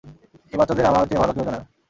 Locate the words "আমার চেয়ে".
0.85-1.21